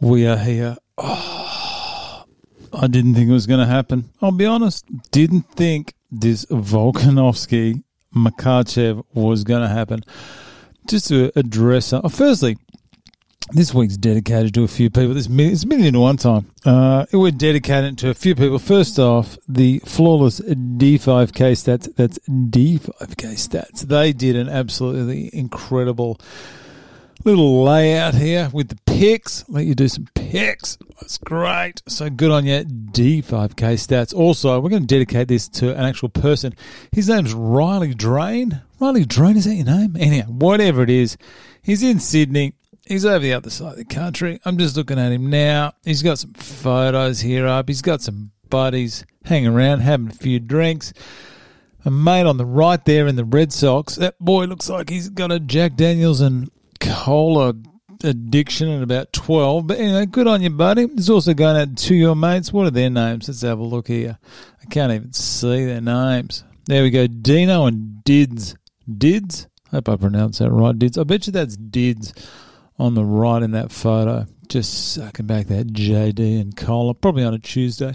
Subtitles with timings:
[0.00, 0.76] we are here.
[0.98, 2.24] Oh,
[2.72, 4.10] I didn't think it was going to happen.
[4.20, 4.84] I'll be honest.
[5.10, 7.82] Didn't think this Volkanovski
[8.14, 10.02] Makhachev was going to happen.
[10.88, 12.56] Just to address, uh, firstly,
[13.52, 15.14] this week's dedicated to a few people.
[15.14, 16.46] This it's a million to one time.
[16.64, 18.58] Uh, we're dedicated to a few people.
[18.58, 21.94] First off, the flawless D5K stats.
[21.96, 23.82] That's D5K stats.
[23.82, 26.20] They did an absolutely incredible
[27.24, 29.48] little layout here with the picks.
[29.48, 30.78] Let you do some picks.
[31.00, 31.82] That's great.
[31.86, 34.14] So good on you, D5K stats.
[34.14, 36.54] Also, we're going to dedicate this to an actual person.
[36.92, 38.62] His name's Riley Drain.
[38.78, 39.96] Riley Drain, is that your name?
[39.98, 41.16] Anyhow, whatever it is,
[41.62, 42.54] he's in Sydney.
[42.86, 44.40] He's over the other side of the country.
[44.44, 45.74] I'm just looking at him now.
[45.84, 47.68] He's got some photos here up.
[47.68, 50.92] He's got some buddies hanging around, having a few drinks.
[51.84, 53.94] A mate on the right there in the Red Sox.
[53.94, 57.54] That boy looks like he's got a Jack Daniels and cola
[58.02, 59.66] addiction at about 12.
[59.66, 60.84] But anyway, good on you, buddy.
[60.84, 62.52] It's also going out to your mates.
[62.52, 63.28] What are their names?
[63.28, 64.18] Let's have a look here.
[64.62, 66.44] I can't even see their names.
[66.66, 67.06] There we go.
[67.06, 68.54] Dino and Dids.
[68.98, 69.46] Dids?
[69.70, 70.78] Hope I pronounced that right.
[70.78, 70.98] Dids.
[70.98, 72.12] I bet you that's Dids
[72.78, 74.26] on the right in that photo.
[74.48, 77.94] Just sucking back that JD and cola, probably on a Tuesday.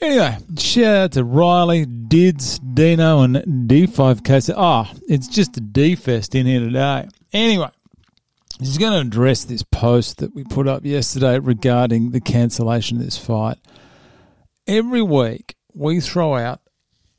[0.00, 3.36] Anyway, shout out to Riley, Dids, Dino, and
[3.68, 4.52] D5K.
[4.56, 7.08] Ah, oh, it's just a D fest in here today.
[7.36, 7.68] Anyway,
[8.58, 13.04] he's going to address this post that we put up yesterday regarding the cancellation of
[13.04, 13.58] this fight.
[14.66, 16.62] Every week, we throw out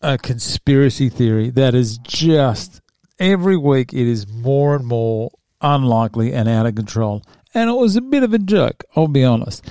[0.02, 2.82] a conspiracy theory that is just
[3.20, 5.30] every week it is more and more
[5.62, 7.22] unlikely and out of control.
[7.54, 9.64] And it was a bit of a joke, I'll be honest.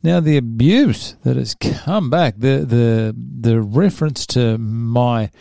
[0.00, 5.32] Now the abuse that has come back, the the the reference to my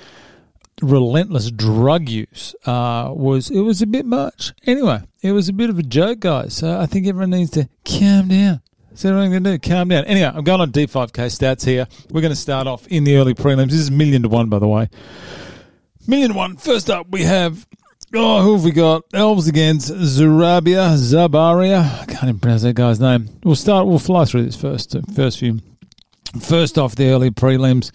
[0.81, 4.53] relentless drug use uh, was it was a bit much.
[4.65, 6.55] Anyway, it was a bit of a joke, guys.
[6.55, 8.61] So I think everyone needs to calm down.
[8.93, 10.05] So everyone can do calm down.
[10.05, 11.87] Anyway, I'm going on D5K stats here.
[12.09, 13.69] We're going to start off in the early prelims.
[13.69, 14.89] This is million to one, by the way.
[16.07, 16.57] Million to one.
[16.57, 17.65] First up, we have
[18.13, 19.03] Oh, who have we got?
[19.13, 22.01] Elves against Zurabia, Zabaria.
[22.01, 23.29] I can't even pronounce that guy's name.
[23.41, 25.61] We'll start, we'll fly through this first, first few.
[26.39, 27.91] First off, the early prelims.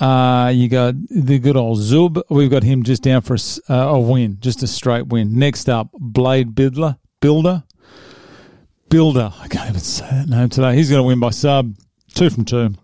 [0.00, 2.22] Uh, you got the good old Zub.
[2.30, 5.38] We've got him just down for a, uh, a win, just a straight win.
[5.38, 7.64] Next up, Blade Bidler, Builder.
[8.88, 9.32] Builder.
[9.38, 10.76] I can't even say that name today.
[10.76, 11.76] He's going to win by sub.
[12.14, 12.74] Two from two.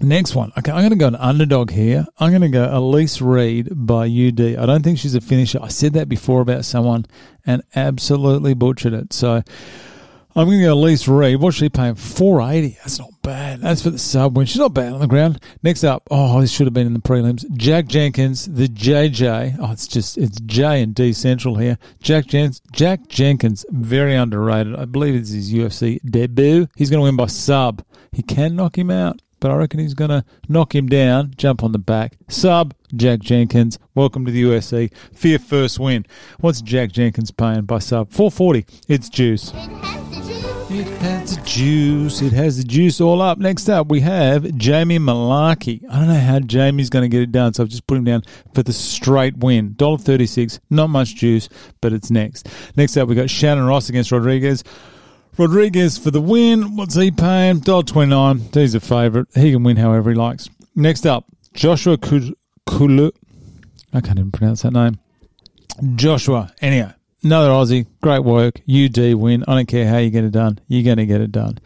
[0.00, 0.52] Next one.
[0.58, 2.06] Okay, I'm going to go an underdog here.
[2.18, 4.40] I'm going to go Elise Reed by UD.
[4.40, 5.60] I don't think she's a finisher.
[5.62, 7.06] I said that before about someone
[7.46, 9.12] and absolutely butchered it.
[9.12, 9.42] So
[10.34, 11.40] I'm going to go Elise Reed.
[11.40, 11.94] What's she paying?
[11.94, 12.78] 480.
[12.78, 13.60] That's not bad.
[13.60, 14.46] That's for the sub win.
[14.46, 15.42] She's not bad on the ground.
[15.62, 17.44] Next up, oh, this should have been in the prelims.
[17.52, 19.56] Jack Jenkins, the JJ.
[19.60, 21.76] Oh, it's just, it's J and D central here.
[22.00, 24.74] Jack, Jen- Jack Jenkins, very underrated.
[24.74, 26.66] I believe it's his UFC debut.
[26.76, 27.84] He's going to win by sub.
[28.10, 31.64] He can knock him out but I reckon he's going to knock him down, jump
[31.64, 32.16] on the back.
[32.28, 33.76] Sub Jack Jenkins.
[33.92, 34.94] Welcome to the UFC.
[35.12, 36.06] Fear first win.
[36.38, 38.12] What's Jack Jenkins paying by sub?
[38.12, 38.64] 440.
[38.86, 39.52] It's juice.
[40.74, 42.22] It has the juice.
[42.22, 43.36] It has the juice all up.
[43.36, 45.82] Next up, we have Jamie Mullarkey.
[45.90, 48.04] I don't know how Jamie's going to get it done, so I've just put him
[48.04, 48.22] down
[48.54, 49.74] for the straight win.
[49.74, 50.60] $1.36.
[50.70, 51.50] Not much juice,
[51.82, 52.48] but it's next.
[52.74, 54.64] Next up, we got Shannon Ross against Rodriguez.
[55.36, 56.74] Rodriguez for the win.
[56.76, 57.60] What's he paying?
[57.60, 58.54] $1.29.
[58.54, 59.28] He's a favourite.
[59.34, 60.48] He can win however he likes.
[60.74, 63.10] Next up, Joshua Kulu.
[63.92, 64.98] I can't even pronounce that name.
[65.96, 66.52] Joshua.
[66.62, 67.86] Anyhow, another Aussie.
[68.02, 68.60] Great work.
[68.68, 69.44] UD win.
[69.48, 70.58] I don't care how you get it done.
[70.68, 71.58] You're going to get it done.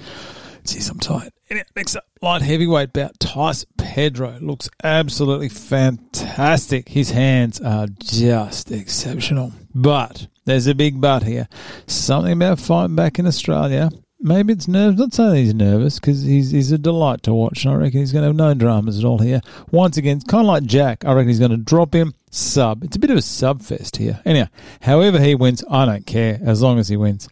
[0.65, 1.33] Jeez, I'm tired.
[1.77, 3.21] Next up, light heavyweight bout.
[3.21, 6.89] Tyson Pedro looks absolutely fantastic.
[6.89, 9.53] His hands are just exceptional.
[9.73, 11.49] But there's a big but here.
[11.87, 13.91] Something about fighting back in Australia.
[14.19, 14.99] Maybe it's nerves.
[14.99, 17.65] Not saying he's nervous because he's he's a delight to watch.
[17.65, 19.41] And I reckon he's going to have no dramas at all here.
[19.71, 21.05] Once again, kind of like Jack.
[21.05, 22.83] I reckon he's going to drop him sub.
[22.83, 24.21] It's a bit of a sub fest here.
[24.25, 24.49] Anyhow,
[24.81, 27.29] however he wins, I don't care as long as he wins.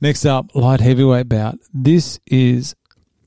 [0.00, 1.58] Next up, light heavyweight bout.
[1.72, 2.74] This is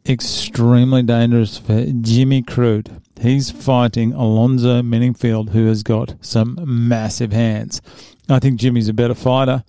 [0.08, 3.02] extremely dangerous for Jimmy Crute.
[3.20, 7.82] He's fighting Alonzo Menifield, who has got some massive hands.
[8.28, 9.64] I think Jimmy's a better fighter.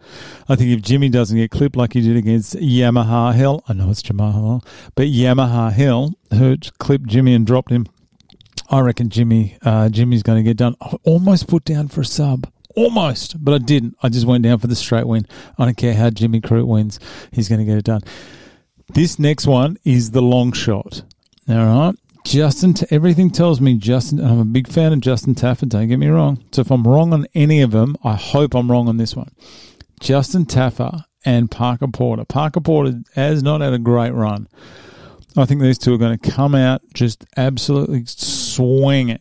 [0.49, 3.91] I think if Jimmy doesn't get clipped like he did against Yamaha Hill, I know
[3.91, 4.65] it's Jamal,
[4.95, 7.87] but Yamaha Hill, who clipped Jimmy and dropped him,
[8.71, 10.75] I reckon Jimmy, uh, Jimmy's going to get done.
[10.81, 12.51] I almost put down for a sub.
[12.75, 13.97] Almost, but I didn't.
[14.03, 15.27] I just went down for the straight win.
[15.59, 17.01] I don't care how Jimmy Crute wins.
[17.33, 18.03] He's going to get it done.
[18.93, 21.03] This next one is the long shot.
[21.49, 21.95] All right.
[22.27, 26.09] Justin, everything tells me Justin, I'm a big fan of Justin Tafa, don't get me
[26.09, 26.43] wrong.
[26.51, 29.31] So if I'm wrong on any of them, I hope I'm wrong on this one.
[30.01, 32.25] Justin Tafa and Parker Porter.
[32.25, 34.49] Parker Porter has not had a great run.
[35.37, 39.21] I think these two are going to come out just absolutely swing it.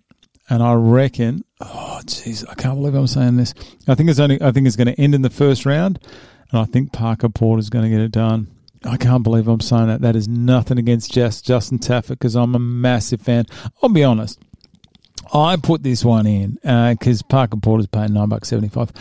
[0.50, 3.54] And I reckon, oh jeez, I can't believe I'm saying this.
[3.88, 6.00] I think it's only, I think it's going to end in the first round,
[6.52, 8.48] and I think Parker Porter is going to get it done.
[8.84, 10.02] I can't believe I'm saying that.
[10.02, 13.46] That is nothing against just Justin Taffet because I'm a massive fan.
[13.82, 14.40] I'll be honest.
[15.34, 18.92] I put this one in because uh, Parker Porter's paying nine bucks seventy five.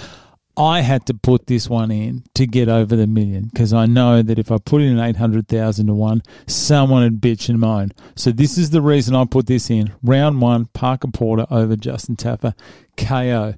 [0.57, 4.23] I had to put this one in to get over the million because I know
[4.23, 7.91] that if I put in 800,000 to one, someone would bitch and moan.
[8.15, 9.93] So this is the reason I put this in.
[10.03, 12.55] Round one, Parker Porter over Justin Tafa,
[12.97, 13.55] KO.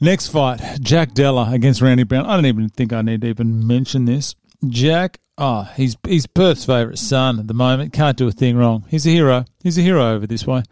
[0.00, 2.24] Next fight, Jack Della against Randy Brown.
[2.26, 4.34] I don't even think I need to even mention this.
[4.70, 7.92] Jack, oh, he's, he's Perth's favourite son at the moment.
[7.92, 8.84] Can't do a thing wrong.
[8.88, 9.44] He's a hero.
[9.62, 10.62] He's a hero over this way.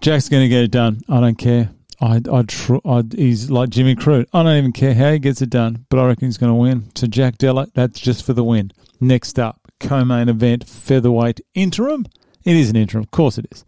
[0.00, 1.00] Jack's going to get it done.
[1.08, 1.70] I don't care.
[2.00, 4.26] I, I, tr- I, he's like Jimmy Crute.
[4.32, 6.58] I don't even care how he gets it done, but I reckon he's going to
[6.58, 6.90] win.
[6.96, 8.72] So Jack Della, that's just for the win.
[9.00, 12.06] Next up, co-main event, featherweight interim.
[12.44, 13.64] It is an interim, of course it is.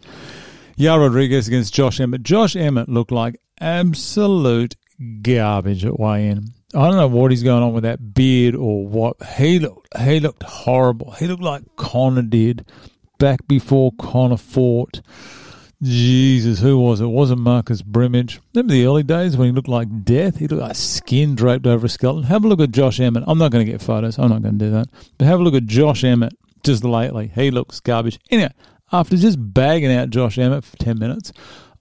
[0.76, 2.24] Yair Rodriguez against Josh Emmett.
[2.24, 4.74] Josh Emmett looked like absolute
[5.22, 6.52] garbage at weigh-in.
[6.74, 9.16] I don't know what he's going on with that beard or what.
[9.36, 11.12] He looked, he looked horrible.
[11.12, 12.66] He looked like Conor did
[13.18, 15.00] back before Conor fought.
[15.82, 17.06] Jesus, who was it?
[17.06, 18.40] wasn't Marcus Brimage.
[18.54, 20.38] Remember the early days when he looked like death?
[20.38, 22.24] He looked like skin draped over a skeleton.
[22.24, 23.24] Have a look at Josh Emmett.
[23.26, 24.18] I'm not going to get photos.
[24.18, 24.88] I'm not going to do that.
[25.18, 26.32] But have a look at Josh Emmett
[26.64, 27.30] just lately.
[27.34, 28.18] He looks garbage.
[28.30, 28.52] Anyway,
[28.92, 31.32] after just bagging out Josh Emmett for 10 minutes,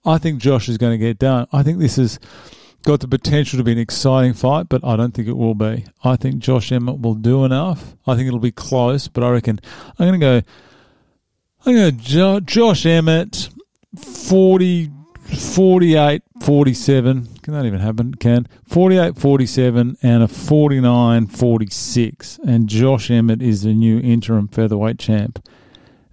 [0.04, 1.46] I think Josh is going to get done.
[1.52, 2.18] I think this has
[2.84, 5.84] got the potential to be an exciting fight, but I don't think it will be.
[6.04, 7.96] I think Josh Emmett will do enough.
[8.06, 9.58] I think it'll be close, but I reckon
[9.98, 10.48] I'm going to go.
[11.66, 13.48] I'm going to jo- Josh Emmett
[13.96, 14.90] 40,
[15.34, 17.28] 48, 47.
[17.42, 18.14] Can that even happen?
[18.14, 22.40] Can 48, 47, and a 49, 46.
[22.46, 25.46] And Josh Emmett is the new interim featherweight champ.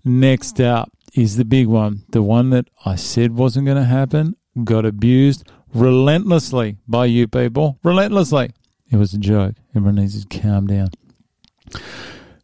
[0.05, 4.37] Next up is the big one, the one that I said wasn't going to happen,
[4.63, 7.79] got abused relentlessly by you people.
[7.83, 8.51] Relentlessly.
[8.91, 9.55] It was a joke.
[9.75, 10.89] Everyone needs to calm down.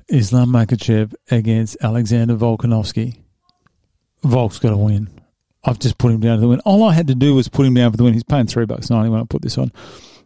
[0.08, 3.20] Islam Makhachev against Alexander Volkanovski.
[4.24, 5.10] Volk's got to win.
[5.64, 6.62] I've just put him down to the win.
[6.62, 8.14] All I had to do was put him down for the win.
[8.14, 9.72] He's paying three bucks ninety when I put this on.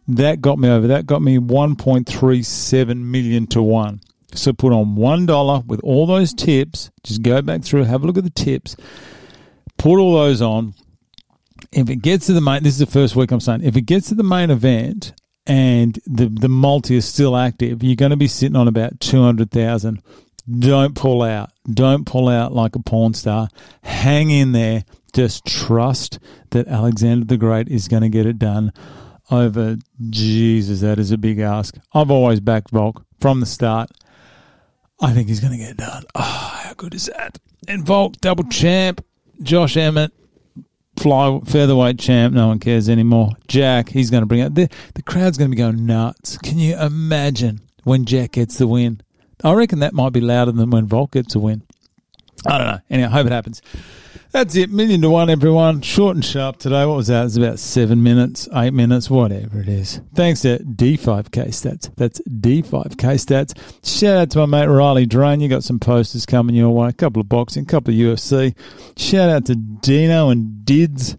[0.06, 0.86] That got me over.
[0.86, 4.00] That got me one point three seven million to one.
[4.34, 6.90] So put on one dollar with all those tips.
[7.02, 8.76] Just go back through, have a look at the tips,
[9.78, 10.74] put all those on.
[11.72, 13.62] If it gets to the main, this is the first week I'm saying.
[13.62, 15.14] If it gets to the main event
[15.46, 19.22] and the the multi is still active, you're going to be sitting on about two
[19.22, 20.02] hundred thousand.
[20.58, 21.50] Don't pull out.
[21.72, 23.48] Don't pull out like a porn star.
[23.82, 26.18] Hang in there just trust
[26.50, 28.72] that Alexander the Great is going to get it done
[29.30, 29.76] over
[30.10, 30.80] Jesus.
[30.80, 31.76] That is a big ask.
[31.92, 33.90] I've always backed Volk from the start.
[35.00, 36.04] I think he's going to get it done.
[36.14, 37.38] Oh, how good is that?
[37.68, 39.04] And Volk, double champ.
[39.42, 40.12] Josh Emmett,
[41.02, 42.32] fly featherweight champ.
[42.32, 43.30] No one cares anymore.
[43.48, 44.54] Jack, he's going to bring it.
[44.54, 46.38] The, the crowd's going to be going nuts.
[46.38, 49.00] Can you imagine when Jack gets the win?
[49.42, 51.62] I reckon that might be louder than when Volk gets a win.
[52.46, 52.78] I don't know.
[52.90, 53.62] Anyway, hope it happens.
[54.32, 54.70] That's it.
[54.70, 55.82] Million to one, everyone.
[55.82, 56.86] Short and sharp today.
[56.86, 57.26] What was that?
[57.26, 60.00] It's about seven minutes, eight minutes, whatever it is.
[60.14, 61.94] Thanks to D5K Stats.
[61.96, 63.54] That's D5K Stats.
[63.84, 65.40] Shout out to my mate Riley Drain.
[65.40, 66.88] You got some posters coming your way.
[66.88, 68.56] A couple of boxing, a couple of UFC.
[68.96, 71.18] Shout out to Dino and Dids.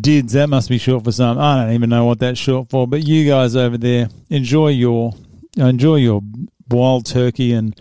[0.00, 1.38] Dids, that must be short for some.
[1.38, 2.88] I don't even know what that's short for.
[2.88, 5.12] But you guys over there, enjoy your
[5.56, 6.20] enjoy your
[6.68, 7.80] wild turkey and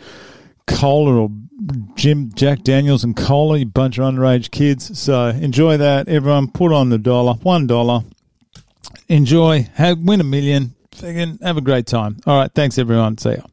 [0.68, 1.32] cola or
[1.96, 5.00] Jim Jack Daniels and cola, you bunch of underage kids.
[5.00, 6.50] So enjoy that, everyone.
[6.50, 8.02] Put on the dollar, one dollar.
[9.10, 10.76] Enjoy, have win a million.
[11.02, 12.18] Have a great time.
[12.26, 13.18] All right, thanks everyone.
[13.18, 13.44] See ya.